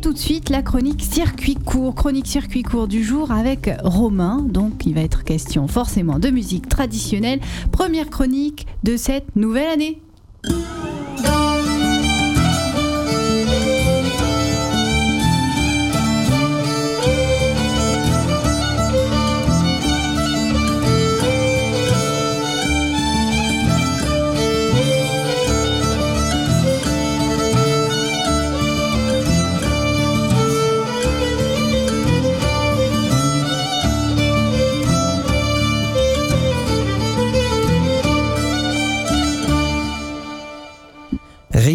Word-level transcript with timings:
tout 0.00 0.12
de 0.14 0.18
suite, 0.18 0.48
la 0.48 0.62
chronique 0.62 1.02
circuit 1.02 1.56
court. 1.56 1.94
Chronique 1.94 2.26
circuit 2.26 2.62
court 2.62 2.88
du 2.88 3.04
jour 3.04 3.32
avec 3.32 3.70
Romain. 3.84 4.38
Donc, 4.48 4.86
il 4.86 4.94
va 4.94 5.02
être 5.02 5.24
question 5.24 5.68
forcément 5.68 6.18
de 6.18 6.30
musique 6.30 6.68
traditionnelle. 6.68 7.40
Première 7.70 8.08
chronique 8.08 8.66
de 8.82 8.96
cette 8.96 9.36
nouvelle 9.36 9.68
année. 9.68 10.00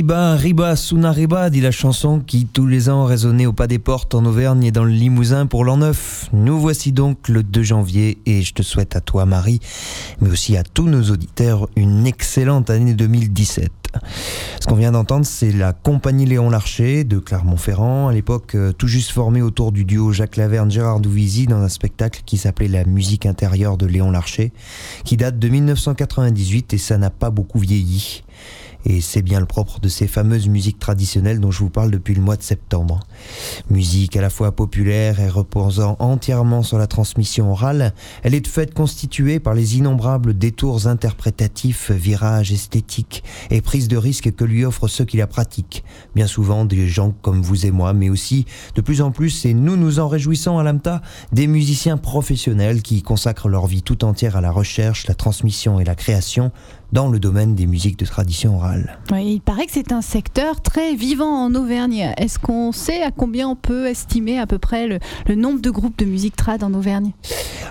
Riba, 0.05 0.35
Riba, 0.35 0.75
Suna 0.75 1.11
Riba, 1.11 1.49
dit 1.49 1.61
la 1.61 1.71
chanson 1.71 2.19
qui 2.19 2.45
tous 2.45 2.67
les 2.67 2.89
ans 2.89 3.05
résonnait 3.05 3.47
au 3.47 3.53
pas 3.53 3.65
des 3.65 3.79
portes 3.79 4.13
en 4.13 4.23
Auvergne 4.25 4.63
et 4.63 4.71
dans 4.71 4.83
le 4.83 4.91
Limousin 4.91 5.47
pour 5.47 5.65
l'an 5.65 5.77
neuf. 5.77 6.29
Nous 6.31 6.59
voici 6.59 6.91
donc 6.91 7.27
le 7.27 7.41
2 7.41 7.63
janvier 7.63 8.19
et 8.27 8.43
je 8.43 8.53
te 8.53 8.61
souhaite 8.61 8.95
à 8.95 9.01
toi 9.01 9.25
Marie, 9.25 9.59
mais 10.21 10.29
aussi 10.29 10.57
à 10.57 10.63
tous 10.63 10.85
nos 10.85 11.09
auditeurs, 11.09 11.67
une 11.75 12.05
excellente 12.05 12.69
année 12.69 12.93
2017. 12.93 13.71
Ce 14.61 14.67
qu'on 14.67 14.75
vient 14.75 14.91
d'entendre, 14.91 15.25
c'est 15.25 15.51
la 15.51 15.73
compagnie 15.73 16.27
Léon 16.27 16.51
Larcher 16.51 17.03
de 17.03 17.17
Clermont-Ferrand, 17.17 18.07
à 18.07 18.13
l'époque 18.13 18.53
euh, 18.53 18.73
tout 18.73 18.87
juste 18.87 19.09
formée 19.09 19.41
autour 19.41 19.71
du 19.71 19.85
duo 19.85 20.11
Jacques 20.11 20.37
Laverne-Gérard 20.37 20.99
Douvisi 20.99 21.47
dans 21.47 21.61
un 21.61 21.69
spectacle 21.69 22.21
qui 22.27 22.37
s'appelait 22.37 22.67
La 22.67 22.85
musique 22.85 23.25
intérieure 23.25 23.75
de 23.75 23.87
Léon 23.87 24.11
Larcher, 24.11 24.51
qui 25.03 25.17
date 25.17 25.39
de 25.39 25.49
1998 25.49 26.75
et 26.75 26.77
ça 26.77 26.99
n'a 26.99 27.09
pas 27.09 27.31
beaucoup 27.31 27.57
vieilli. 27.57 28.21
Et 28.85 29.01
c'est 29.01 29.23
bien 29.23 29.39
le 29.39 29.47
propre 29.47 29.79
de 29.79 29.89
ces 29.89 30.07
fameuses 30.07 30.47
musiques 30.47 30.77
traditionnelles 30.77 31.39
dont 31.39 31.49
je 31.49 31.59
vous 31.59 31.69
parle 31.69 31.89
depuis 31.89 32.13
le 32.13 32.21
mois 32.21 32.37
de 32.37 32.43
septembre. 32.43 32.99
Musique 33.69 34.15
à 34.15 34.21
la 34.21 34.29
fois 34.29 34.51
populaire 34.51 35.19
et 35.19 35.27
reposant 35.27 35.95
entièrement 35.99 36.61
sur 36.61 36.77
la 36.77 36.85
transmission 36.85 37.51
orale, 37.51 37.93
elle 38.21 38.35
est 38.35 38.41
de 38.41 38.47
fait 38.47 38.73
constituée 38.73 39.39
par 39.39 39.55
les 39.55 39.77
innombrables 39.77 40.37
détours 40.37 40.85
interprétatifs, 40.85 41.89
virages 41.89 42.51
esthétiques 42.51 43.23
et 43.49 43.61
prises 43.61 43.87
de 43.87 43.97
risques 43.97 44.35
que 44.35 44.43
lui 44.43 44.65
offrent 44.65 44.87
ceux 44.87 45.05
qui 45.05 45.17
la 45.17 45.27
pratiquent. 45.27 45.83
Bien 46.13 46.27
souvent 46.27 46.63
des 46.63 46.87
gens 46.87 47.13
comme 47.23 47.41
vous 47.41 47.65
et 47.65 47.71
moi, 47.71 47.93
mais 47.93 48.09
aussi 48.09 48.45
de 48.75 48.81
plus 48.81 49.01
en 49.01 49.11
plus, 49.11 49.45
et 49.45 49.55
nous 49.55 49.77
nous 49.77 49.99
en 49.99 50.07
réjouissons 50.07 50.59
à 50.59 50.63
l'AMTA, 50.63 51.01
des 51.31 51.47
musiciens 51.47 51.97
professionnels 51.97 52.83
qui 52.83 53.01
consacrent 53.01 53.49
leur 53.49 53.65
vie 53.65 53.81
tout 53.81 54.05
entière 54.05 54.35
à 54.35 54.41
la 54.41 54.51
recherche, 54.51 55.07
la 55.07 55.15
transmission 55.15 55.79
et 55.79 55.83
la 55.83 55.95
création 55.95 56.51
dans 56.91 57.09
le 57.09 57.19
domaine 57.19 57.55
des 57.55 57.65
musiques 57.65 57.97
de 57.99 58.05
tradition 58.05 58.55
orale. 58.55 58.99
Oui, 59.11 59.35
il 59.35 59.41
paraît 59.41 59.65
que 59.65 59.71
c'est 59.71 59.91
un 59.91 60.01
secteur 60.01 60.61
très 60.61 60.95
vivant 60.95 61.45
en 61.45 61.53
Auvergne. 61.55 62.13
Est-ce 62.17 62.39
qu'on 62.39 62.71
sait 62.71 63.01
à 63.01 63.11
combien 63.11 63.49
on 63.49 63.55
peut 63.55 63.87
estimer 63.87 64.39
à 64.39 64.47
peu 64.47 64.57
près 64.57 64.87
le, 64.87 65.35
nombre 65.35 65.61
de 65.61 65.69
groupes 65.69 65.97
de 65.97 66.05
musique 66.05 66.35
trad 66.35 66.63
en 66.63 66.73
Auvergne? 66.73 67.11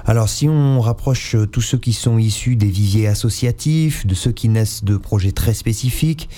Alors 0.07 0.29
si 0.29 0.49
on 0.49 0.81
rapproche 0.81 1.37
tous 1.51 1.63
ceux 1.63 1.79
qui 1.79 1.93
sont 1.93 2.19
issus 2.19 2.57
des 2.57 2.67
viviers 2.67 3.07
associatifs, 3.07 4.07
de 4.07 4.15
ceux 4.15 4.33
qui 4.33 4.49
naissent 4.49 4.85
de 4.85 4.97
projets 4.97 5.33
très 5.33 5.55
spécifiques, 5.55 6.29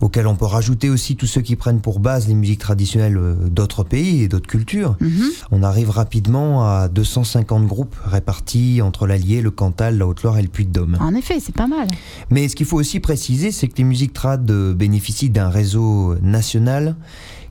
auxquels 0.00 0.26
on 0.26 0.34
peut 0.34 0.46
rajouter 0.46 0.88
aussi 0.88 1.16
tous 1.16 1.26
ceux 1.26 1.42
qui 1.42 1.56
prennent 1.56 1.80
pour 1.80 2.00
base 2.00 2.28
les 2.28 2.34
musiques 2.34 2.60
traditionnelles 2.60 3.16
euh, 3.16 3.34
d'autres 3.48 3.84
pays 3.84 4.22
et 4.22 4.28
d'autres 4.28 4.46
cultures, 4.46 4.96
mhm. 5.00 5.30
on 5.50 5.62
arrive 5.62 5.90
rapidement 5.90 6.66
à 6.66 6.88
250 6.88 7.66
groupes 7.66 7.96
répartis 8.04 8.80
entre 8.82 9.06
l'Allier, 9.06 9.42
le 9.42 9.50
Cantal, 9.50 9.98
la 9.98 10.06
Haute-Loire 10.06 10.38
et 10.38 10.42
le 10.42 10.48
Puy-de-Dôme. 10.48 10.96
En 11.00 11.14
effet, 11.14 11.38
c'est 11.40 11.54
pas 11.54 11.66
mal. 11.66 11.88
Mais 12.30 12.48
ce 12.48 12.56
qu'il 12.56 12.66
faut 12.66 12.78
aussi 12.78 13.00
préciser, 13.00 13.52
c'est 13.52 13.68
que 13.68 13.76
les 13.78 13.84
musiques 13.84 14.12
trad 14.12 14.50
euh, 14.50 14.74
bénéficient 14.74 15.30
d'un 15.30 15.48
réseau 15.48 16.16
national 16.22 16.96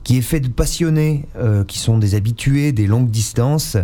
qui 0.04 0.18
est 0.18 0.22
fait 0.22 0.40
de 0.40 0.48
passionnés, 0.48 1.26
euh, 1.36 1.64
qui 1.64 1.78
sont 1.78 1.98
des 1.98 2.14
habitués 2.14 2.72
des 2.72 2.86
longues 2.86 3.10
distances. 3.10 3.76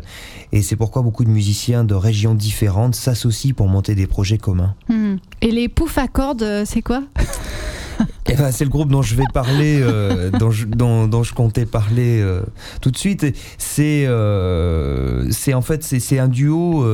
Et 0.53 0.63
c'est 0.63 0.77
pourquoi 0.77 1.03
beaucoup 1.03 1.25
de 1.25 1.31
musiciens 1.31 1.85
de 1.85 1.95
régions 1.95 2.35
différentes 2.35 2.95
s'associent 2.95 3.55
pour 3.55 3.69
monter 3.69 3.95
des 3.95 4.07
projets 4.07 4.39
communs. 4.39 4.75
Hmm. 4.89 5.17
Et 5.41 5.51
les 5.51 5.69
poufs 5.69 5.99
à 5.99 6.09
cordes, 6.09 6.43
euh, 6.43 6.65
c'est 6.67 6.83
quoi? 6.83 7.03
eh 8.29 8.35
ben, 8.35 8.53
c'est 8.53 8.65
le 8.65 8.71
groupe 8.71 8.91
dont 8.91 9.03
je 9.03 9.15
vais 9.15 9.25
parler, 9.33 9.81
euh, 9.81 10.31
dont, 10.31 10.51
je, 10.51 10.67
dont, 10.67 11.23
je, 11.23 11.33
comptais 11.33 11.67
parler 11.67 12.21
euh, 12.21 12.43
tout 12.81 12.91
de 12.91 12.97
suite. 12.97 13.27
C'est 13.57 14.05
euh, 14.07 15.29
c'est 15.31 15.55
en 15.55 15.63
fait 15.63 15.83
c'est 15.83 16.19
un 16.19 16.29
duo 16.29 16.85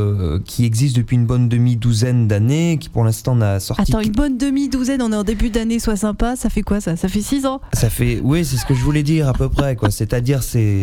qui 0.45 0.65
existe 0.65 0.97
depuis 0.97 1.17
une 1.17 1.27
bonne 1.27 1.49
demi-douzaine 1.49 2.29
d'années, 2.29 2.79
qui 2.81 2.89
pour 2.89 3.05
l'instant 3.05 3.35
n'a 3.35 3.61
sorti. 3.61 3.83
Attends, 3.83 4.01
une 4.01 4.13
bonne 4.13 4.39
demi-douzaine, 4.39 5.03
on 5.03 5.13
est 5.13 5.17
en 5.17 5.25
début 5.25 5.51
d'année, 5.51 5.79
soit 5.79 5.97
sympa, 5.97 6.37
ça 6.37 6.51
fait 6.51 6.63
quoi 6.63 6.81
ça? 6.81 6.97
Ça 6.97 7.09
fait 7.09 7.23
six 7.23 7.47
ans? 7.47 7.61
Ça 7.73 7.91
fait, 7.91 8.21
oui, 8.23 8.45
c'est 8.45 8.57
ce 8.57 8.67
que 8.67 8.75
je 8.75 8.83
voulais 8.83 9.03
dire 9.03 9.29
à 9.29 9.33
peu 9.33 9.49
près, 9.49 9.77
quoi. 9.77 9.91
C'est-à-dire, 9.91 10.43
c'est. 10.43 10.83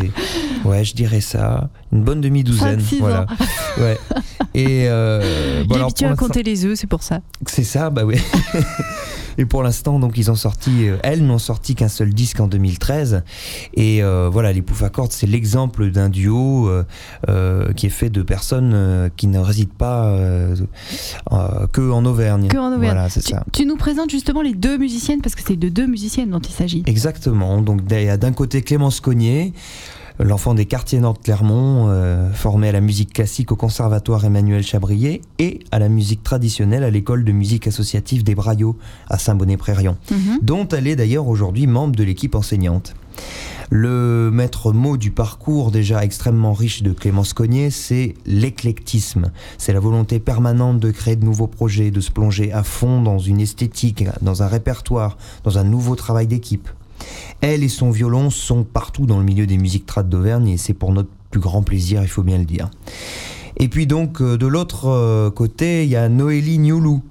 Ouais, 0.66 0.83
je 0.83 0.94
dirais 0.94 1.22
ça. 1.22 1.69
Une 1.91 2.03
bonne 2.03 2.22
demi-douzaine. 2.22 2.81
Voilà. 3.00 3.22
Ans. 3.22 3.25
Ouais. 3.81 3.97
Et. 4.53 4.88
bon, 5.66 5.75
alors, 5.75 5.91
à 6.03 6.16
compter 6.16 6.44
les 6.44 6.66
œufs, 6.66 6.78
c'est 6.78 6.88
pour 6.88 7.03
ça. 7.03 7.22
C'est 7.45 7.63
ça, 7.63 7.89
bah 7.89 8.03
oui. 8.06 8.16
Et 9.38 9.45
pour 9.45 9.63
l'instant, 9.63 10.00
donc, 10.00 10.18
ils 10.18 10.29
ont 10.29 10.35
sorti, 10.41 10.88
euh, 10.88 10.97
elles 11.03 11.24
n'ont 11.24 11.38
sorti 11.38 11.75
qu'un 11.75 11.88
seul 11.88 12.13
disque 12.13 12.40
en 12.40 12.47
2013. 12.47 13.24
Et 13.75 14.03
euh, 14.03 14.29
voilà, 14.31 14.52
les 14.52 14.62
Pouf 14.62 14.84
Accords, 14.84 15.12
c'est 15.12 15.28
l'exemple 15.28 15.91
d'un 15.91 16.09
duo 16.09 16.69
euh, 16.69 17.74
qui 17.74 17.85
est 17.85 17.90
fait 17.90 18.09
de 18.09 18.22
personnes 18.22 19.09
qui 19.16 19.28
ne 19.28 19.40
résident 19.40 19.72
pas 19.78 20.18
que 21.72 21.91
en 21.91 22.06
Auvergne. 22.06 22.47
Que 22.47 22.57
en 22.57 22.68
Auvergne. 22.68 22.94
Voilà, 22.94 23.09
c'est 23.09 23.22
ça. 23.22 23.44
Tu 23.53 23.66
nous 23.66 23.78
présentes 23.78 24.09
justement 24.09 24.41
les 24.41 24.53
deux 24.53 24.78
musiciennes 24.78 25.22
parce 25.22 25.35
que 25.35 25.41
c'est 25.46 25.56
de 25.56 25.69
deux 25.69 25.88
musiciennes 25.88 26.31
dont 26.31 26.40
il 26.40 26.51
s'agit. 26.51 26.84
Exactement. 26.88 27.62
Donc, 27.62 27.81
il 27.90 28.03
y 28.03 28.09
a 28.09 28.18
d'un 28.18 28.34
côté 28.34 28.62
Clémence 28.62 29.00
Cognier 29.00 29.53
l'enfant 30.20 30.54
des 30.54 30.66
quartiers 30.66 31.00
nord 31.00 31.14
de 31.14 31.20
Clermont, 31.20 31.88
euh, 31.90 32.32
formé 32.32 32.70
à 32.70 32.72
la 32.72 32.82
musique 32.82 33.14
classique 33.14 33.52
au 33.52 33.56
conservatoire 33.56 34.26
Emmanuel 34.26 34.64
Chabrier 34.64 35.22
et 35.40 35.60
à 35.72 35.80
la 35.80 35.90
musique 35.90 36.24
traditionnelle 36.24 36.84
à 36.84 36.90
l'école 36.90 37.24
de 37.24 37.32
musique 37.32 37.68
associative 37.68 38.24
des 38.24 38.36
Braillots 38.36 38.78
à 39.10 39.18
Saint-Bonnet-Prérion, 39.18 39.98
mhm. 40.10 40.40
dont 40.42 40.68
elle 40.68 40.88
est 40.88 40.96
d'ailleurs 40.96 41.28
aujourd'hui 41.28 41.68
membre 41.68 41.96
de 41.96 42.04
l'équipe 42.04 42.36
enseignante. 42.36 42.94
Le 43.74 44.30
maître 44.34 44.74
mot 44.74 44.98
du 44.98 45.12
parcours 45.12 45.72
déjà 45.72 46.04
extrêmement 46.04 46.52
riche 46.52 46.84
de 46.84 46.92
Clémence 46.92 47.32
Cognier, 47.32 47.70
c'est 47.70 48.16
l'éclectisme. 48.26 49.32
C'est 49.58 49.72
la 49.72 49.80
volonté 49.80 50.20
permanente 50.20 50.80
de 50.80 50.92
créer 50.92 51.16
de 51.16 51.24
nouveaux 51.24 51.48
projets, 51.48 51.90
de 51.90 52.02
se 52.02 52.12
plonger 52.12 52.52
à 52.52 52.64
fond 52.64 53.02
dans 53.02 53.18
une 53.18 53.40
esthétique, 53.40 54.04
dans 54.22 54.44
un 54.44 54.48
répertoire, 54.48 55.18
dans 55.46 55.58
un 55.58 55.64
nouveau 55.64 55.96
travail 55.96 56.28
d'équipe. 56.28 56.68
Elle 57.41 57.63
et 57.63 57.69
son 57.69 57.90
violon 57.90 58.29
sont 58.29 58.63
partout 58.63 59.06
dans 59.06 59.18
le 59.18 59.25
milieu 59.25 59.47
des 59.47 59.57
musiques 59.57 59.85
trad 59.85 60.07
d'Auvergne 60.07 60.47
et 60.47 60.57
c'est 60.57 60.74
pour 60.74 60.94
notre 60.94 61.09
plus 61.31 61.40
grand 61.40 61.63
plaisir, 61.63 62.02
il 62.03 62.07
faut 62.07 62.24
bien 62.24 62.38
le 62.38 62.46
dire. 62.46 62.69
Et 63.57 63.68
puis 63.68 63.88
donc 63.88 64.22
euh, 64.22 64.38
de 64.38 64.47
l'autre 64.47 64.88
euh, 64.88 65.29
côté, 65.29 65.84
il 65.84 65.90
y 65.90 65.96
a 65.96 66.07
Noélie 66.07 66.59
Nioulou, 66.59 67.01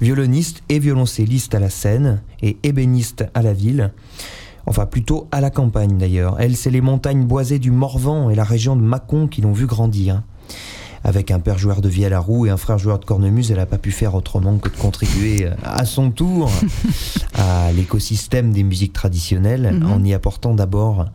violoniste 0.00 0.62
et 0.68 0.78
violoncelliste 0.78 1.54
à 1.54 1.60
la 1.60 1.70
scène 1.70 2.22
et 2.42 2.56
ébéniste 2.62 3.26
à 3.34 3.42
la 3.42 3.52
ville. 3.52 3.92
Enfin 4.66 4.86
plutôt 4.86 5.28
à 5.30 5.40
la 5.40 5.50
campagne 5.50 5.98
d'ailleurs. 5.98 6.36
Elle, 6.40 6.56
c'est 6.56 6.70
les 6.70 6.80
montagnes 6.80 7.24
boisées 7.24 7.58
du 7.58 7.70
Morvan 7.70 8.30
et 8.30 8.34
la 8.34 8.44
région 8.44 8.76
de 8.76 8.82
Mâcon 8.82 9.28
qui 9.28 9.42
l'ont 9.42 9.52
vu 9.52 9.66
grandir 9.66 10.22
avec 11.04 11.30
un 11.30 11.38
père 11.38 11.58
joueur 11.58 11.82
de 11.82 11.88
vie 11.88 12.06
à 12.06 12.08
la 12.08 12.18
roue 12.18 12.46
et 12.46 12.50
un 12.50 12.56
frère 12.56 12.78
joueur 12.78 12.98
de 12.98 13.04
cornemuse, 13.04 13.50
elle 13.50 13.58
n'a 13.58 13.66
pas 13.66 13.78
pu 13.78 13.92
faire 13.92 14.14
autrement 14.14 14.56
que 14.56 14.70
de 14.70 14.76
contribuer 14.76 15.46
euh, 15.46 15.50
à 15.62 15.84
son 15.84 16.10
tour 16.10 16.50
à 17.34 17.70
l'écosystème 17.72 18.52
des 18.52 18.62
musiques 18.62 18.94
traditionnelles 18.94 19.78
mhm. 19.80 19.92
en 19.92 20.02
y 20.02 20.14
apportant 20.14 20.54
d'abord 20.54 21.06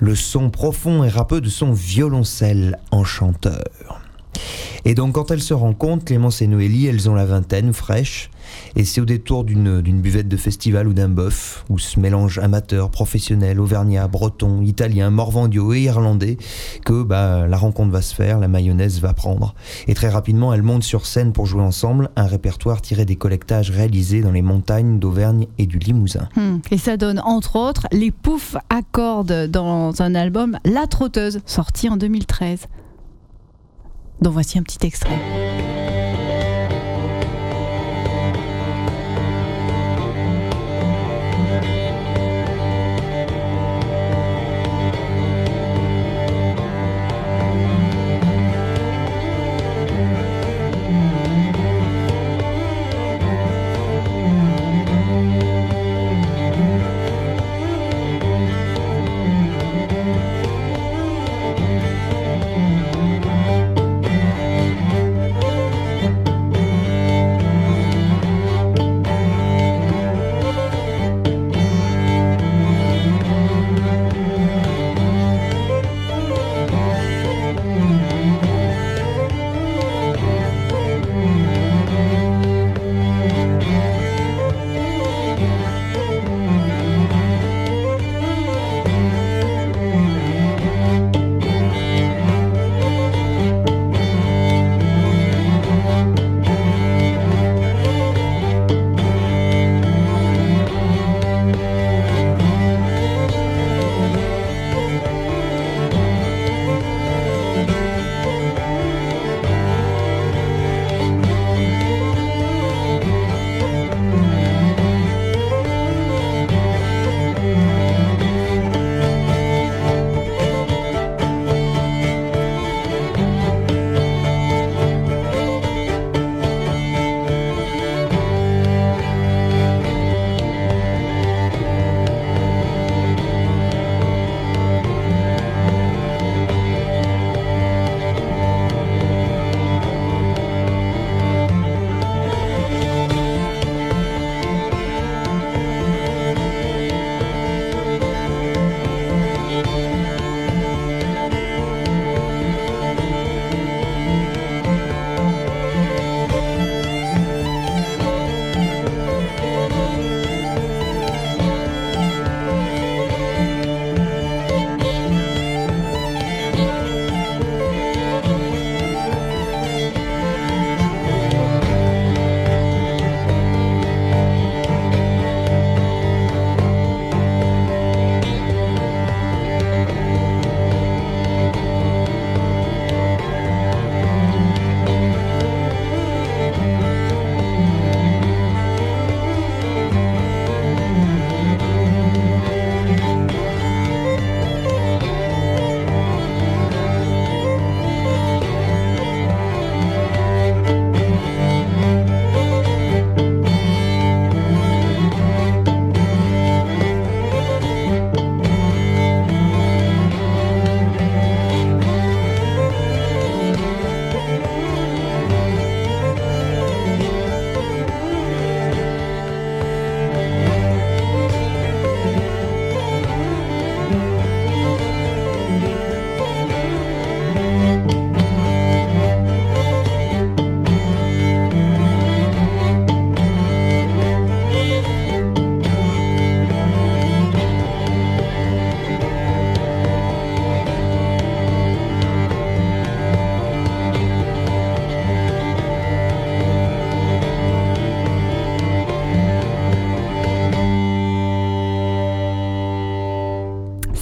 le 0.00 0.16
son 0.16 0.50
profond 0.50 1.04
et 1.04 1.08
râpeux 1.08 1.40
de 1.40 1.48
son 1.48 1.72
violoncelle 1.72 2.78
enchanteur. 2.90 4.00
Et 4.84 4.94
donc 4.94 5.14
quand 5.14 5.30
elles 5.30 5.42
se 5.42 5.54
rencontrent, 5.54 6.04
Clémence 6.04 6.42
et 6.42 6.48
Noélie, 6.48 6.86
elles 6.86 7.08
ont 7.08 7.14
la 7.14 7.26
vingtaine, 7.26 7.72
fraîches, 7.72 8.30
et 8.76 8.84
c'est 8.84 9.00
au 9.00 9.04
détour 9.04 9.44
d'une 9.44 10.00
buvette 10.00 10.28
de 10.28 10.36
festival 10.36 10.88
ou 10.88 10.92
d'un 10.92 11.08
bœuf, 11.08 11.64
où 11.68 11.78
se 11.78 11.98
mélangent 11.98 12.38
amateurs, 12.38 12.90
professionnels, 12.90 13.60
auvergnats, 13.60 14.08
bretons, 14.08 14.62
italiens, 14.62 15.10
morvandiaux 15.10 15.72
et 15.72 15.82
irlandais, 15.82 16.36
que 16.84 17.02
bah, 17.02 17.46
la 17.46 17.56
rencontre 17.56 17.90
va 17.90 18.02
se 18.02 18.14
faire, 18.14 18.38
la 18.38 18.48
mayonnaise 18.48 19.00
va 19.00 19.14
prendre. 19.14 19.54
Et 19.88 19.94
très 19.94 20.08
rapidement, 20.08 20.52
elles 20.52 20.62
montent 20.62 20.84
sur 20.84 21.06
scène 21.06 21.32
pour 21.32 21.46
jouer 21.46 21.62
ensemble 21.62 22.10
un 22.16 22.26
répertoire 22.26 22.80
tiré 22.80 23.04
des 23.04 23.16
collectages 23.16 23.70
réalisés 23.70 24.20
dans 24.20 24.32
les 24.32 24.42
montagnes 24.42 24.98
d'Auvergne 24.98 25.46
et 25.58 25.66
du 25.66 25.78
Limousin. 25.78 26.28
Hmm. 26.36 26.58
Et 26.70 26.78
ça 26.78 26.96
donne 26.96 27.20
entre 27.20 27.56
autres 27.56 27.86
les 27.92 28.10
poufs 28.10 28.56
à 28.68 28.80
cordes 28.82 29.46
dans 29.48 30.00
un 30.02 30.14
album 30.14 30.58
La 30.64 30.86
Trotteuse, 30.86 31.40
sorti 31.46 31.88
en 31.88 31.96
2013. 31.96 32.66
Donc 34.20 34.32
voici 34.34 34.58
un 34.58 34.62
petit 34.62 34.86
extrait. 34.86 35.18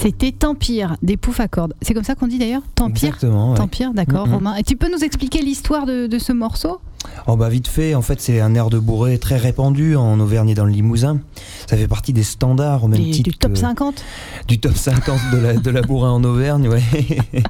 C'était 0.01 0.31
Tempire, 0.31 0.97
des 1.03 1.17
poufs 1.17 1.41
à 1.41 1.49
cordes. 1.49 1.75
C'est 1.83 1.93
comme 1.93 2.05
ça 2.05 2.15
qu'on 2.15 2.29
dit 2.29 2.39
d'ailleurs? 2.39 2.63
Tempire? 2.77 3.09
Exactement. 3.09 3.51
ouais. 3.51 3.57
Tempire, 3.57 3.93
d'accord. 3.93 4.29
Romain. 4.29 4.55
Et 4.55 4.63
tu 4.63 4.77
peux 4.77 4.89
nous 4.91 5.03
expliquer 5.03 5.43
l'histoire 5.43 5.87
de, 5.87 6.07
de 6.07 6.19
ce 6.21 6.33
morceau? 6.33 6.79
Oh 7.27 7.37
bah 7.37 7.49
vite 7.49 7.69
fait, 7.69 7.95
en 7.95 8.03
fait 8.03 8.21
c'est 8.21 8.41
un 8.41 8.55
air 8.55 8.71
de 8.71 8.79
bourré 8.79 9.19
très 9.19 9.37
répandu 9.37 9.97
en 9.97 10.19
Auvergne 10.19 10.49
et 10.51 10.55
dans 10.55 10.65
le 10.65 10.73
Limousin. 10.73 11.21
Ça 11.69 11.77
fait 11.77 11.87
partie 11.89 12.13
des 12.13 12.23
standards 12.23 12.85
au 12.85 12.89
même 12.89 13.01
titre 13.13 13.31
Du 13.31 13.37
top 13.37 13.53
que- 13.53 13.59
50 13.59 14.05
du 14.49 14.59
top 14.59 14.75
50 14.77 15.19
de 15.33 15.37
la, 15.39 15.55
de 15.55 15.71
la 15.71 15.83
bourrin 15.83 16.11
en 16.13 16.25
Auvergne, 16.25 16.69
ouais. 16.69 16.83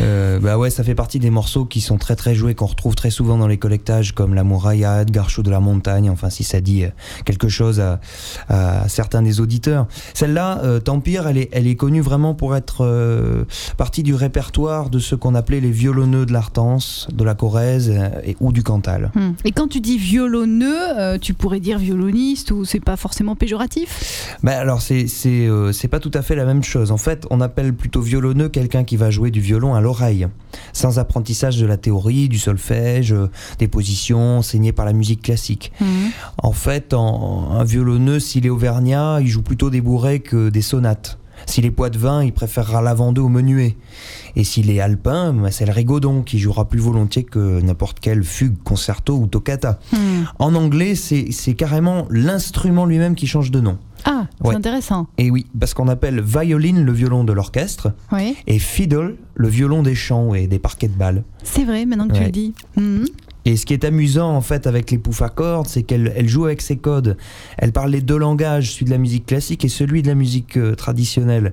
Euh, 0.00 0.40
bah 0.40 0.58
ouais, 0.58 0.70
ça 0.70 0.82
fait 0.82 0.94
partie 0.94 1.18
des 1.18 1.30
morceaux 1.30 1.64
qui 1.64 1.80
sont 1.80 1.98
très 1.98 2.16
très 2.16 2.34
joués, 2.34 2.54
qu'on 2.54 2.66
retrouve 2.66 2.94
très 2.94 3.10
souvent 3.10 3.38
dans 3.38 3.46
les 3.46 3.58
collectages 3.58 4.12
comme 4.12 4.34
La 4.34 4.42
Mouraillade, 4.44 5.10
Garchot 5.10 5.42
de 5.42 5.50
la 5.50 5.60
Montagne, 5.60 6.10
enfin 6.10 6.30
si 6.30 6.42
ça 6.44 6.60
dit 6.60 6.84
euh, 6.84 6.88
quelque 7.24 7.48
chose 7.48 7.80
à, 7.80 8.00
à 8.48 8.88
certains 8.88 9.22
des 9.22 9.40
auditeurs. 9.40 9.86
Celle-là, 10.14 10.60
euh, 10.64 10.80
Tempire, 10.80 11.26
elle 11.28 11.38
est, 11.38 11.48
elle 11.52 11.66
est 11.66 11.76
connue 11.76 12.00
vraiment 12.00 12.34
pour 12.34 12.56
être 12.56 12.78
euh, 12.84 13.44
partie 13.76 14.02
du 14.02 14.14
répertoire 14.14 14.90
de 14.90 14.98
ce 14.98 15.14
qu'on 15.14 15.34
appelait 15.34 15.60
les 15.60 15.70
violonneux 15.70 16.26
de 16.26 16.32
l'Artense, 16.32 17.06
de 17.12 17.22
la 17.24 17.34
Corrèze 17.34 17.92
et, 18.26 18.36
ou 18.40 18.52
du 18.52 18.62
Cantal. 18.62 18.73
Hmm. 19.14 19.32
Et 19.44 19.52
quand 19.52 19.68
tu 19.68 19.80
dis 19.80 19.98
violonneux, 19.98 20.76
euh, 20.98 21.18
tu 21.18 21.34
pourrais 21.34 21.60
dire 21.60 21.78
violoniste 21.78 22.50
ou 22.50 22.64
c'est 22.64 22.80
pas 22.80 22.96
forcément 22.96 23.36
péjoratif? 23.36 24.36
Bah 24.42 24.58
alors 24.58 24.82
c'est 24.82 25.06
c'est 25.06 25.46
euh, 25.46 25.72
c'est 25.72 25.88
pas 25.88 26.00
tout 26.00 26.10
à 26.14 26.22
fait 26.22 26.34
la 26.36 26.44
même 26.44 26.62
chose. 26.62 26.90
En 26.90 26.96
fait, 26.96 27.26
on 27.30 27.40
appelle 27.40 27.74
plutôt 27.74 28.00
violonneux 28.00 28.48
quelqu'un 28.48 28.84
qui 28.84 28.96
va 28.96 29.10
jouer 29.10 29.30
du 29.30 29.40
violon 29.40 29.74
à 29.74 29.80
l'oreille, 29.80 30.26
sans 30.72 30.98
apprentissage 30.98 31.58
de 31.58 31.66
la 31.66 31.76
théorie, 31.76 32.28
du 32.28 32.38
solfège, 32.38 33.12
euh, 33.12 33.30
des 33.58 33.68
positions 33.68 34.38
enseignées 34.38 34.72
par 34.72 34.84
la 34.86 34.92
musique 34.92 35.22
classique. 35.22 35.72
En 36.42 36.52
fait, 36.52 36.94
en- 36.94 37.50
un 37.52 37.64
violonneux, 37.64 38.20
s'il 38.20 38.46
est 38.46 38.50
auvergnat, 38.50 39.18
il 39.20 39.26
joue 39.28 39.42
plutôt 39.42 39.70
des 39.70 39.80
bourrées 39.80 40.20
que 40.20 40.48
des 40.50 40.62
sonates. 40.62 41.18
S'il 41.46 41.64
est 41.66 41.70
poitevin, 41.70 42.24
il 42.24 42.32
préférera 42.32 42.82
l'avant-deux 42.82 43.22
au 43.22 43.28
menuet. 43.28 43.76
Et 44.36 44.44
s'il 44.44 44.70
est 44.70 44.80
alpin, 44.80 45.34
c'est 45.50 45.66
le 45.66 45.72
rigaudon 45.72 46.22
qui 46.22 46.38
jouera 46.38 46.68
plus 46.68 46.80
volontiers 46.80 47.22
que 47.24 47.60
n'importe 47.60 48.00
quelle 48.00 48.24
fugue, 48.24 48.56
concerto 48.64 49.16
ou 49.16 49.26
toccata. 49.26 49.78
Hmm. 49.92 50.24
En 50.38 50.54
anglais, 50.54 50.94
c'est 50.94 51.54
carrément 51.54 52.06
l'instrument 52.10 52.86
lui-même 52.86 53.14
qui 53.14 53.26
change 53.26 53.50
de 53.50 53.60
nom. 53.60 53.78
Ah, 54.06 54.26
c'est 54.42 54.48
Ouais. 54.48 54.54
intéressant. 54.54 55.06
Et 55.16 55.30
oui, 55.30 55.46
parce 55.58 55.72
qu'on 55.72 55.88
appelle 55.88 56.20
violin 56.20 56.82
le 56.82 56.92
violon 56.92 57.24
de 57.24 57.32
l'orchestre 57.32 57.92
Oui, 58.12 58.36
et 58.46 58.58
fiddle 58.58 59.16
le 59.34 59.48
violon 59.48 59.82
des 59.82 59.94
chants 59.94 60.34
et 60.34 60.46
des 60.46 60.58
parquets 60.58 60.88
de 60.88 60.96
balles. 60.96 61.24
c'est 61.42 61.64
vrai 61.64 61.86
maintenant 61.86 62.08
que 62.08 62.14
tu 62.14 62.22
le 62.24 62.30
dis. 62.30 62.52
Hmm. 62.76 63.04
Et 63.44 63.56
ce 63.56 63.66
qui 63.66 63.74
est 63.74 63.84
amusant 63.84 64.34
en 64.34 64.40
fait 64.40 64.66
avec 64.66 64.90
les 64.90 64.98
poufs 64.98 65.22
à 65.22 65.28
cordes, 65.28 65.68
c'est 65.68 65.82
qu'elle 65.82 66.12
elle 66.16 66.28
joue 66.28 66.46
avec 66.46 66.62
ses 66.62 66.76
codes. 66.76 67.16
Elle 67.58 67.72
parle 67.72 67.90
les 67.90 68.00
deux 68.00 68.16
langages, 68.16 68.72
celui 68.72 68.86
de 68.86 68.90
la 68.90 68.98
musique 68.98 69.26
classique 69.26 69.64
et 69.64 69.68
celui 69.68 70.02
de 70.02 70.08
la 70.08 70.14
musique 70.14 70.56
euh, 70.56 70.74
traditionnelle. 70.74 71.52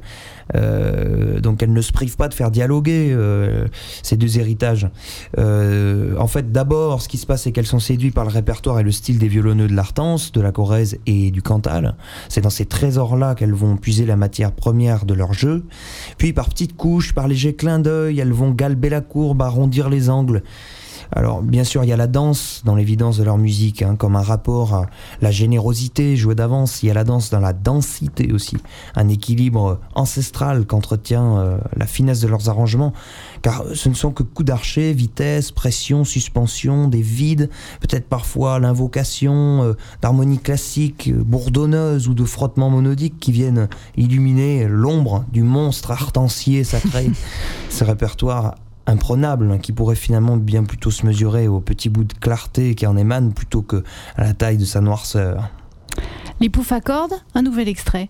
Euh, 0.56 1.40
donc 1.40 1.64
elle 1.64 1.74
ne 1.74 1.82
se 1.82 1.92
prive 1.92 2.16
pas 2.18 2.28
de 2.28 2.34
faire 2.34 2.52
dialoguer 2.52 3.12
euh, 3.12 3.68
ces 4.04 4.18
deux 4.18 4.38
héritages. 4.38 4.90
Euh, 5.38 6.16
en 6.18 6.28
fait, 6.28 6.52
d'abord, 6.52 7.02
ce 7.02 7.10
qui 7.10 7.18
se 7.18 7.26
passe, 7.26 7.44
c'est 7.44 7.52
qu'elles 7.52 7.68
sont 7.68 7.80
séduites 7.80 8.14
par 8.14 8.26
le 8.26 8.32
répertoire 8.32 8.80
et 8.80 8.84
le 8.84 8.92
style 8.92 9.18
des 9.18 9.28
violonneux 9.28 9.68
de 9.68 9.76
l'Artense, 9.76 10.32
de 10.32 10.42
la 10.42 10.52
Corrèze 10.52 10.98
et 11.06 11.32
du 11.32 11.42
Cantal. 11.42 11.96
C'est 12.30 12.42
dans 12.42 12.50
ces 12.50 12.66
trésors-là 12.66 13.36
qu'elles 13.36 13.54
vont 13.54 13.78
puiser 13.78 14.06
la 14.06 14.16
matière 14.16 14.52
première 14.52 15.06
de 15.06 15.14
leur 15.14 15.34
jeu. 15.34 15.64
Puis 16.18 16.34
par 16.34 16.50
petites 16.50 16.76
couches, 16.76 17.14
par 17.14 17.28
légers 17.28 17.56
clins 17.56 17.80
d'œil, 17.80 18.20
elles 18.20 18.34
vont 18.34 18.52
galber 18.52 18.90
la 18.90 19.02
courbe, 19.02 19.42
arrondir 19.42 19.90
les 19.90 20.10
angles. 20.10 20.44
Alors 21.14 21.42
bien 21.42 21.64
sûr, 21.64 21.84
il 21.84 21.88
y 21.88 21.94
a 21.94 21.98
la 21.98 22.08
danse 22.08 22.62
dans 22.64 22.76
l'évidence 22.76 23.18
de 23.18 23.24
leur 23.24 23.38
musique, 23.38 23.82
hein, 23.82 23.96
comme 23.98 24.16
un 24.16 24.22
rapport 24.22 24.74
à 24.74 24.86
la 25.22 25.32
générosité 25.32 26.16
jouée 26.16 26.36
d'avance. 26.36 26.84
Il 26.84 26.88
y 26.88 26.92
a 26.92 26.94
la 26.94 27.04
danse 27.04 27.30
dans 27.30 27.40
la 27.40 27.52
densité 27.52 28.32
aussi, 28.32 28.58
un 28.96 29.10
équilibre 29.10 29.80
ancestral 29.94 30.66
qu'entretient 30.66 31.38
euh, 31.38 31.58
la 31.76 31.86
finesse 31.86 32.22
de 32.22 32.28
leurs 32.28 32.50
arrangements, 32.50 32.94
car 33.42 33.64
ce 33.74 33.90
ne 33.90 33.94
sont 33.94 34.12
que 34.12 34.24
coups 34.24 34.46
d'archet, 34.46 34.94
vitesse, 34.94 35.52
pression, 35.52 36.06
suspension, 36.06 36.88
des 36.88 37.02
vides, 37.02 37.50
peut-être 37.82 38.08
parfois 38.08 38.60
l'invocation 38.60 39.64
euh, 39.64 39.74
d'harmonies 40.02 40.40
classiques, 40.40 41.10
euh, 41.10 41.24
bourdonneuses 41.24 42.08
ou 42.08 42.14
de 42.14 42.24
frottements 42.24 42.70
monodiques 42.70 43.20
qui 43.20 43.34
viennent 43.34 43.68
illuminer 43.98 44.68
l'ombre 44.68 45.26
du 45.32 45.44
monstre 45.44 45.92
artencier 45.92 46.64
sacré. 46.64 47.12
Ce 47.70 47.84
répertoire 47.84 48.56
imprenable 48.92 49.52
hein, 49.52 49.58
qui 49.58 49.72
pourrait 49.72 49.96
finalement 49.96 50.38
bien 50.38 50.64
plutôt 50.64 50.92
se 50.92 51.06
mesurer 51.06 51.48
au 51.48 51.60
petit 51.60 51.90
bout 51.90 52.04
de 52.04 52.14
clarté 52.14 52.76
qui 52.76 52.86
en 52.86 52.96
émane 52.98 53.34
plutôt 53.34 53.62
que 53.62 53.84
à 54.16 54.24
la 54.24 54.34
taille 54.34 54.58
de 54.58 54.66
sa 54.66 54.82
noirceur. 54.82 55.50
Les 56.40 56.50
poufs 56.50 56.72
à 56.72 56.82
cordes, 56.82 57.14
un 57.36 57.42
nouvel 57.42 57.68
extrait. 57.68 58.10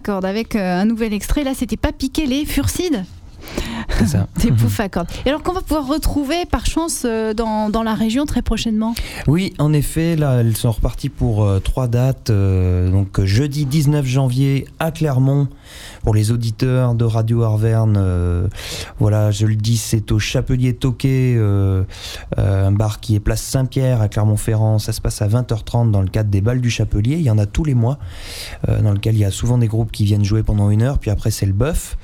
Cordes 0.00 0.24
avec 0.24 0.56
euh, 0.56 0.80
un 0.80 0.84
nouvel 0.84 1.12
extrait. 1.12 1.44
Là, 1.44 1.54
c'était 1.54 1.76
pas 1.76 1.92
piquer 1.92 2.26
les 2.26 2.44
furcides 2.44 3.04
C'est 4.00 4.06
ça. 4.06 4.26
Des 4.40 4.50
poufs 4.50 4.80
à 4.80 4.88
cordes. 4.88 5.08
Et 5.26 5.28
alors 5.28 5.42
qu'on 5.42 5.52
va 5.52 5.60
pouvoir 5.60 5.86
retrouver 5.86 6.46
par 6.50 6.66
chance 6.66 7.02
euh, 7.04 7.34
dans, 7.34 7.68
dans 7.70 7.82
la 7.82 7.94
région 7.94 8.24
très 8.26 8.42
prochainement? 8.42 8.94
Oui, 9.26 9.52
en 9.58 9.72
effet, 9.72 10.16
là, 10.16 10.40
elles 10.40 10.56
sont 10.56 10.70
reparties 10.72 11.08
pour 11.10 11.44
euh, 11.44 11.60
trois 11.60 11.86
dates. 11.86 12.30
euh, 12.30 12.90
donc, 12.90 13.22
jeudi 13.22 13.66
19 13.66 14.06
janvier 14.06 14.66
à 14.78 14.90
Clermont, 14.90 15.48
pour 16.02 16.14
les 16.14 16.30
auditeurs 16.32 16.94
de 16.94 17.04
Radio 17.04 17.42
Arverne. 17.42 17.96
euh, 17.98 18.48
voilà, 18.98 19.30
je 19.30 19.46
le 19.46 19.54
dis, 19.54 19.76
c'est 19.76 20.10
au 20.12 20.18
Chapelier 20.18 20.74
Toquet, 20.74 21.38
un 22.36 22.72
bar 22.72 23.00
qui 23.00 23.14
est 23.14 23.20
place 23.20 23.42
Saint-Pierre 23.42 24.00
à 24.00 24.08
Clermont-Ferrand. 24.08 24.78
Ça 24.78 24.92
se 24.92 25.00
passe 25.00 25.20
à 25.22 25.28
20h30 25.28 25.90
dans 25.90 26.00
le 26.00 26.08
cadre 26.08 26.30
des 26.30 26.40
balles 26.40 26.60
du 26.60 26.70
Chapelier. 26.70 27.16
Il 27.16 27.22
y 27.22 27.30
en 27.30 27.38
a 27.38 27.46
tous 27.46 27.64
les 27.64 27.74
mois, 27.74 27.98
dans 28.66 28.92
lequel 28.92 29.14
il 29.14 29.20
y 29.20 29.24
a 29.24 29.30
souvent 29.30 29.58
des 29.58 29.68
groupes 29.68 29.92
qui 29.92 30.04
viennent 30.04 30.24
jouer 30.24 30.42
pendant 30.42 30.70
une 30.70 30.82
heure, 30.82 30.98
puis 30.98 31.10
après 31.10 31.30
c'est 31.30 31.46
le 31.46 31.52
bœuf. 31.52 31.96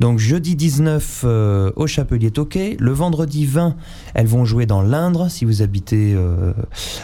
Donc 0.00 0.18
jeudi 0.18 0.56
19 0.56 1.24
euh, 1.44 1.70
au 1.76 1.86
Chapelier 1.86 2.30
Toquet. 2.30 2.76
Le 2.80 2.92
vendredi 2.92 3.44
20, 3.44 3.76
elles 4.14 4.26
vont 4.26 4.44
jouer 4.44 4.66
dans 4.66 4.82
l'Indre, 4.82 5.28
si 5.28 5.44
vous 5.44 5.62
habitez 5.62 6.14
euh, 6.14 6.52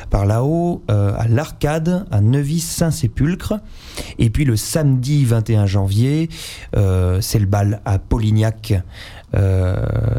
par 0.09 0.25
là-haut, 0.25 0.83
euh, 0.91 1.13
à 1.17 1.29
l'Arcade, 1.29 2.07
à 2.11 2.21
Neuvy-Saint-Sépulcre. 2.21 3.55
Et 4.19 4.31
puis 4.31 4.45
le 4.45 4.57
samedi 4.57 5.25
21 5.25 5.67
janvier, 5.67 6.29
c'est 6.73 7.39
le 7.39 7.47
bal 7.47 7.81
à 7.85 7.99
Polignac. 7.99 8.75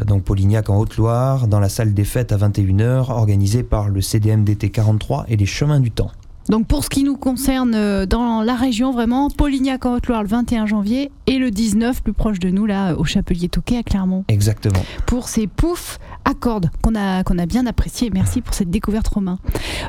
Donc 0.06 0.24
Polignac 0.24 0.70
en 0.70 0.78
Haute-Loire, 0.78 1.48
dans 1.48 1.60
la 1.60 1.68
salle 1.68 1.94
des 1.94 2.04
fêtes 2.04 2.32
à 2.32 2.36
21h, 2.36 3.10
organisé 3.10 3.62
par 3.62 3.88
le 3.88 4.00
CDMDT 4.00 4.70
43 4.70 5.26
et 5.28 5.36
les 5.36 5.46
Chemins 5.46 5.80
du 5.80 5.90
Temps. 5.90 6.12
Donc 6.48 6.66
pour 6.66 6.84
ce 6.84 6.90
qui 6.90 7.04
nous 7.04 7.16
concerne 7.16 7.74
euh, 7.74 8.06
dans 8.06 8.42
la 8.42 8.54
région, 8.54 8.92
vraiment, 8.92 9.30
Polignac 9.30 9.86
en 9.86 9.94
Haute-Loire 9.94 10.22
le 10.22 10.28
21 10.28 10.66
janvier 10.66 11.10
et 11.26 11.38
le 11.38 11.50
19 11.50 12.02
plus 12.02 12.12
proche 12.12 12.38
de 12.38 12.50
nous, 12.50 12.66
là, 12.66 12.94
au 12.94 13.04
Chapelier 13.04 13.48
Toquet 13.48 13.78
à 13.78 13.82
Clermont. 13.82 14.24
Exactement. 14.28 14.84
Pour 15.06 15.28
ces 15.28 15.46
poufs 15.46 15.98
à 16.24 16.34
cordes 16.34 16.70
qu'on 16.82 16.94
a, 16.94 17.22
qu'on 17.24 17.38
a 17.38 17.46
bien 17.46 17.66
apprécié. 17.66 18.10
Merci 18.12 18.40
pour 18.40 18.54
cette 18.54 18.70
découverte, 18.70 19.08
Romain. 19.08 19.38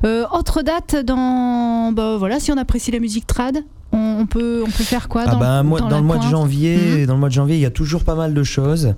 Euh, 0.05 0.25
autre 0.31 0.61
date 0.61 0.95
dans. 0.95 1.91
Bah, 1.91 2.17
voilà, 2.17 2.39
si 2.39 2.51
on 2.51 2.57
apprécie 2.57 2.91
la 2.91 2.99
musique 2.99 3.27
trad, 3.27 3.63
on, 4.19 4.25
peut, 4.25 4.63
on 4.65 4.69
peut 4.69 4.83
faire 4.83 5.07
quoi 5.07 5.23
Ah 5.27 5.35
dans, 5.35 5.63
moi, 5.63 5.79
dans, 5.79 5.89
la 5.89 5.97
le 5.97 6.03
mois 6.03 6.17
de 6.17 6.23
janvier, 6.29 6.77
Mhm. 6.77 7.05
dans 7.05 7.13
le 7.13 7.19
mois 7.19 7.29
de 7.29 7.33
janvier, 7.33 7.55
il 7.55 7.61
y 7.61 7.65
a 7.65 7.69
toujours 7.71 8.03
pas 8.03 8.15
mal 8.15 8.33
de 8.33 8.43
choses. 8.43 8.95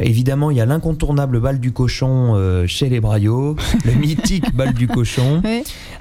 Évidemment, 0.00 0.50
il 0.50 0.56
y 0.56 0.60
a 0.60 0.66
l'incontournable 0.66 1.40
bal 1.40 1.60
du 1.60 1.72
cochon 1.72 2.34
euh, 2.36 2.66
chez 2.66 2.88
les 2.88 3.00
Braillots, 3.00 3.56
le 3.84 3.92
mythique 3.92 4.54
bal 4.54 4.72
du 4.74 4.88
cochon. 4.88 5.42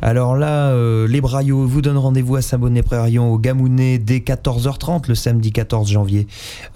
Alors 0.01 0.35
là, 0.35 0.69
euh, 0.69 1.07
les 1.07 1.21
Braillots 1.21 1.65
vous 1.67 1.81
donnent 1.81 1.97
rendez-vous 1.97 2.35
à 2.35 2.41
Saint-Bonnet-Prérion 2.41 3.31
au 3.31 3.37
Gamounet 3.37 3.97
dès 3.97 4.19
14h30 4.19 5.07
le 5.07 5.15
samedi 5.15 5.51
14 5.51 5.89
janvier, 5.91 6.27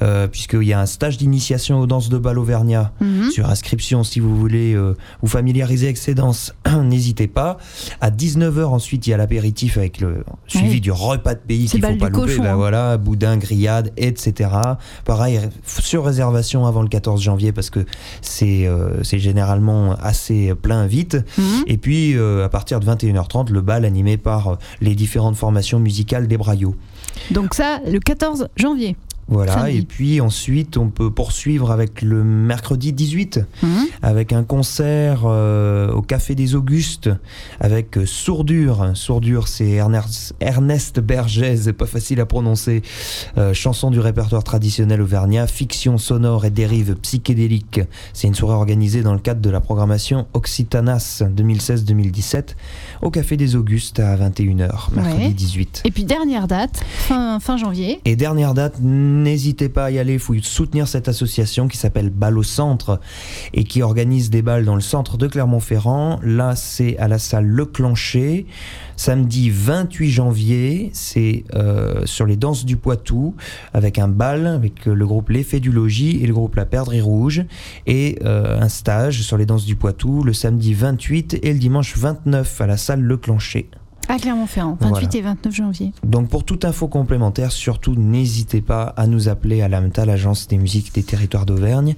euh, 0.02 0.28
puisqu'il 0.28 0.64
y 0.64 0.74
a 0.74 0.80
un 0.80 0.86
stage 0.86 1.18
d'initiation 1.18 1.80
aux 1.80 1.88
danses 1.88 2.10
de 2.10 2.18
bal 2.18 2.38
auvergnat 2.40 2.92
Mhm. 3.02 3.32
sur 3.32 3.50
inscription 3.50 4.04
si 4.04 4.20
vous 4.20 4.36
voulez 4.36 4.76
vous 5.22 5.28
familiariser 5.28 5.88
avec 5.88 5.98
ces 5.98 6.14
danses, 6.16 6.54
n'hésitez 6.84 7.28
pas. 7.28 7.58
À 8.02 8.10
19h 8.12 8.66
ensuite, 8.66 9.08
il 9.08 9.12
y 9.12 9.14
a 9.14 9.18
l'apéritif 9.18 9.78
avec 9.78 10.00
le 10.02 10.24
suivi 10.48 10.66
Oui. 10.76 10.82
du 10.82 10.92
repas 10.92 11.34
de 11.36 11.40
pays 11.40 11.68
qu'il 11.76 11.84
faut 11.84 11.88
bal 11.90 11.98
pas 11.98 12.10
du 12.10 12.14
louper. 12.14 12.36
cochon, 12.36 12.46
hein. 12.46 12.56
voilà, 12.56 12.98
boudin, 12.98 13.38
grillade, 13.38 13.92
etc. 13.98 14.50
Pareil, 15.06 15.40
sur 15.66 16.06
réservation 16.06 16.66
avant 16.66 16.82
le 16.82 16.88
14 16.88 17.22
janvier 17.22 17.52
parce 17.52 17.70
que 17.70 17.86
c'est 18.22 18.68
euh, 18.68 19.04
c'est 19.04 19.20
généralement 19.20 19.96
assez 20.02 20.54
plein 20.56 20.86
vite. 20.88 21.18
Mhm. 21.38 21.64
Et 21.68 21.78
puis 21.78 22.18
euh, 22.18 22.46
à 22.46 22.50
partir 22.50 22.80
de 22.80 22.86
21h30, 22.86 23.52
le 23.52 23.62
bal 23.62 23.86
animé 23.86 24.18
par 24.18 24.48
euh, 24.48 24.56
les 24.82 24.96
différentes 24.96 25.36
formations 25.36 25.80
musicales 25.80 26.28
des 26.28 26.38
Braillots. 26.38 26.76
Donc 27.32 27.54
ça, 27.54 27.80
le 27.88 28.00
14 28.00 28.48
janvier. 28.58 28.96
Voilà, 29.28 29.54
Samedi. 29.54 29.78
et 29.78 29.82
puis 29.82 30.22
ensuite 30.22 30.78
on 30.78 30.90
peut 30.90 31.10
poursuivre 31.10 31.72
avec 31.72 32.02
le 32.04 32.24
mercredi 32.24 32.94
18 32.94 33.40
Mhm. 33.64 33.70
avec 34.04 34.34
un 34.34 34.44
concert 34.44 35.22
euh, 35.26 35.92
au 35.92 36.02
Café 36.04 36.36
des 36.36 36.54
Augustes 36.54 37.10
avec 37.60 37.98
euh, 37.98 38.06
Sourdure. 38.06 38.92
Sourdure, 38.94 39.48
c'est 39.48 39.68
Ernest, 39.72 40.36
Ernest 40.40 41.00
Berger, 41.00 41.58
c'est 41.58 41.74
pas 41.74 41.88
facile 41.88 42.20
à 42.22 42.26
prononcer. 42.28 42.84
Euh, 43.38 43.54
chanson 43.54 43.90
du 43.90 44.00
répertoire 44.00 44.44
traditionnel 44.44 45.02
auvergnat, 45.02 45.48
fiction 45.48 45.98
sonore 45.98 46.46
et 46.46 46.52
dérive 46.52 46.96
psychédélique. 47.02 47.82
C'est 48.14 48.28
une 48.28 48.36
soirée 48.36 48.56
organisée 48.56 49.02
dans 49.02 49.14
le 49.14 49.20
cadre 49.20 49.42
de 49.42 49.50
la 49.50 49.60
programmation 49.62 50.28
Occitanas 50.34 51.24
2016-2017 51.36 52.56
au 53.02 53.10
Café 53.12 53.38
des 53.38 53.56
Augustes 53.56 54.00
à 54.00 54.16
21h, 54.16 54.92
mercredi 54.94 55.24
Ouais. 55.26 55.30
18. 55.30 55.82
Et 55.86 55.92
puis 55.92 56.04
dernière 56.04 56.48
date, 56.48 56.82
fin, 56.86 57.40
fin 57.40 57.58
janvier. 57.58 58.00
Et 58.06 58.16
dernière 58.16 58.54
date, 58.54 58.76
n'hésitez 59.16 59.70
pas 59.70 59.86
à 59.86 59.92
y 59.92 60.00
aller, 60.00 60.14
il 60.14 60.20
faut 60.20 60.36
soutenir 60.42 60.88
cette 60.88 61.08
association 61.08 61.68
qui 61.68 61.78
s'appelle 61.78 62.10
Bal 62.10 62.38
au 62.38 62.44
Centre 62.44 63.00
et 63.54 63.64
qui 63.64 63.82
organise 63.82 64.30
des 64.30 64.42
balles 64.42 64.66
dans 64.66 64.76
le 64.76 64.82
centre 64.82 65.18
de 65.18 65.28
Clermont-Ferrand. 65.28 66.20
Là, 66.24 66.56
c'est 66.56 66.98
à 66.98 67.08
la 67.08 67.20
salle 67.20 67.46
Le 67.46 67.66
Clancher, 67.66 68.46
samedi 68.96 69.50
28 69.50 70.10
janvier, 70.10 70.90
c'est 70.94 71.44
euh, 71.56 72.06
sur 72.06 72.26
les 72.26 72.36
danses 72.36 72.66
du 72.66 72.78
Poitou, 72.78 73.36
avec 73.74 74.00
un 74.00 74.08
bal 74.08 74.48
avec 74.48 74.88
euh, 74.88 74.94
le 74.94 75.06
groupe 75.06 75.30
L'Effet 75.30 75.60
du 75.60 75.72
Logis 75.72 76.20
et 76.22 76.28
le 76.28 76.34
groupe 76.34 76.56
La 76.56 76.66
Perdrix 76.66 77.02
Rouge, 77.02 77.46
et 77.88 78.20
euh, 78.24 78.60
un 78.60 78.70
stage 78.70 79.22
sur 79.22 79.38
les 79.38 79.46
danses 79.46 79.66
du 79.66 79.76
Poitou 79.76 80.24
le 80.24 80.34
samedi 80.34 80.74
28 80.74 81.40
et 81.42 81.54
le 81.54 81.60
dimanche 81.60 81.98
29 81.98 82.62
à 82.62 82.68
la 82.68 82.78
salle 82.78 83.02
Le 83.02 83.18
Clancher. 83.18 83.70
À 84.08 84.18
Clermont-Ferrand, 84.18 84.78
28 84.80 84.90
Voilà. 84.90 85.10
et 85.18 85.22
29 85.22 85.54
janvier. 85.54 85.92
Donc 86.04 86.30
pour 86.30 86.44
toute 86.44 86.64
info 86.66 86.88
complémentaire, 86.88 87.52
surtout 87.52 87.96
n'hésitez 87.96 88.62
pas 88.62 88.84
à 88.98 89.08
nous 89.08 89.30
appeler 89.30 89.62
à 89.62 89.68
l'AMTA, 89.68 90.06
l'Agence 90.06 90.48
des 90.48 90.58
musiques 90.58 90.94
des 90.94 91.04
territoires 91.04 91.46
d'Auvergne, 91.46 91.96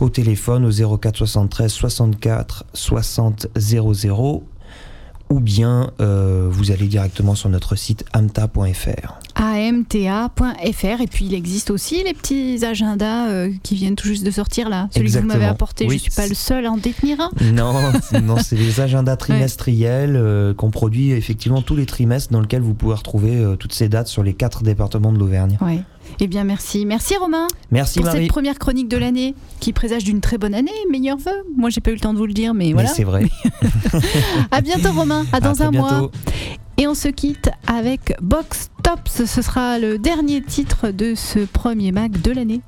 au 0.00 0.08
téléphone 0.08 0.64
au 0.64 0.98
04 0.98 1.16
73 1.16 1.70
64 1.72 2.64
60 2.74 3.46
00 3.56 4.42
ou 5.34 5.40
bien 5.40 5.90
euh, 6.00 6.46
vous 6.48 6.70
allez 6.70 6.86
directement 6.86 7.34
sur 7.34 7.48
notre 7.48 7.74
site 7.74 8.04
amta.fr. 8.12 9.14
amta.fr 9.34 11.00
et 11.00 11.06
puis 11.08 11.24
il 11.24 11.34
existe 11.34 11.70
aussi 11.70 12.04
les 12.04 12.14
petits 12.14 12.64
agendas 12.64 13.30
euh, 13.30 13.50
qui 13.64 13.74
viennent 13.74 13.96
tout 13.96 14.06
juste 14.06 14.24
de 14.24 14.30
sortir 14.30 14.68
là. 14.68 14.88
Celui 14.94 15.10
que 15.10 15.18
vous 15.18 15.26
m'avez 15.26 15.44
apporté, 15.44 15.86
Oui. 15.88 15.96
je 15.96 16.02
suis 16.02 16.12
pas 16.12 16.28
le 16.28 16.34
seul 16.34 16.66
à 16.66 16.70
en 16.70 16.76
détenir 16.76 17.20
un. 17.20 17.30
Non, 17.52 17.72
non 18.22 18.36
c'est 18.38 18.54
les 18.54 18.80
agendas 18.80 19.16
trimestriels 19.16 20.14
euh, 20.14 20.54
qu'on 20.54 20.70
produit 20.70 21.10
effectivement 21.10 21.62
tous 21.62 21.74
les 21.74 21.86
trimestres 21.86 22.32
dans 22.32 22.40
lesquels 22.40 22.62
vous 22.62 22.74
pouvez 22.74 22.94
retrouver 22.94 23.44
toutes 23.58 23.72
ces 23.72 23.88
dates 23.88 24.06
sur 24.06 24.22
les 24.22 24.34
quatre 24.34 24.62
départements 24.62 25.12
de 25.12 25.18
l'Auvergne. 25.18 25.58
Ouais. 25.60 25.80
Eh 26.20 26.26
bien 26.26 26.44
merci, 26.44 26.86
merci 26.86 27.16
Romain 27.16 27.48
Merci 27.70 27.98
pour 27.98 28.06
Marie. 28.06 28.20
cette 28.20 28.28
première 28.28 28.58
chronique 28.58 28.88
de 28.88 28.96
l'année 28.96 29.34
qui 29.60 29.72
présage 29.72 30.04
d'une 30.04 30.20
très 30.20 30.38
bonne 30.38 30.54
année. 30.54 30.70
Meilleurs 30.90 31.18
vœux. 31.18 31.44
Moi 31.56 31.70
j'ai 31.70 31.80
pas 31.80 31.90
eu 31.90 31.94
le 31.94 32.00
temps 32.00 32.12
de 32.12 32.18
vous 32.18 32.26
le 32.26 32.32
dire, 32.32 32.54
mais 32.54 32.72
voilà. 32.72 32.88
Mais 32.88 32.94
c'est 32.94 33.04
vrai. 33.04 33.24
À 34.50 34.60
bientôt 34.60 34.92
Romain, 34.92 35.24
à 35.32 35.40
dans 35.40 35.60
À 35.60 35.66
un 35.66 35.70
mois. 35.70 36.10
Et 36.76 36.86
on 36.88 36.94
se 36.94 37.08
quitte 37.08 37.50
avec 37.66 38.14
Box 38.20 38.70
Tops. 38.82 39.24
Ce 39.24 39.42
sera 39.42 39.78
le 39.78 39.98
dernier 39.98 40.42
titre 40.42 40.90
de 40.90 41.14
ce 41.14 41.40
premier 41.40 41.92
mag 41.92 42.20
de 42.20 42.30
l'année. 42.32 42.60